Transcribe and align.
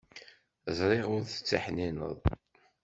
Ẓriɣ 0.77 1.05
ur 1.15 1.21
d-ttiḥnineḍ. 1.23 2.19